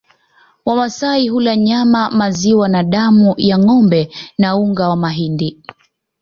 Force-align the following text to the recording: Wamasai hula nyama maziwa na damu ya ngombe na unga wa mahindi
Wamasai 0.65 1.27
hula 1.29 1.55
nyama 1.55 2.11
maziwa 2.11 2.69
na 2.69 2.83
damu 2.83 3.33
ya 3.37 3.57
ngombe 3.59 4.11
na 4.37 4.55
unga 4.57 4.89
wa 4.89 4.95
mahindi 4.95 5.63